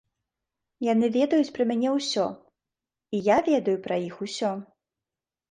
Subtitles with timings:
[0.85, 2.25] Яны ведаюць пра мяне ўсё,
[3.15, 4.51] і я ведаю пра іх усё.